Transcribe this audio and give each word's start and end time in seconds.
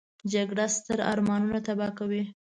جګړه 0.33 0.65
ستر 0.75 0.99
ارمانونه 1.11 1.57
تباه 1.65 1.91
کوي 1.99 2.23